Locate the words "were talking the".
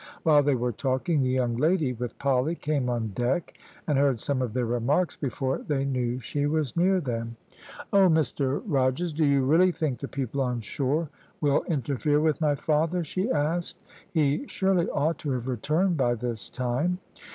0.55-1.29